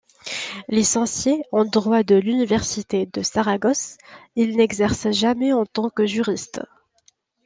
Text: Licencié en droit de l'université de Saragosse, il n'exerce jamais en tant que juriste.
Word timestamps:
Licencié 0.67 1.43
en 1.51 1.63
droit 1.63 2.01
de 2.01 2.15
l'université 2.15 3.05
de 3.05 3.21
Saragosse, 3.21 3.97
il 4.35 4.57
n'exerce 4.57 5.11
jamais 5.11 5.53
en 5.53 5.67
tant 5.67 5.91
que 5.91 6.07
juriste. 6.07 6.59